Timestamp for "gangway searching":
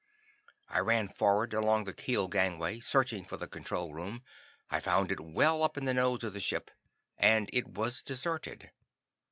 2.27-3.23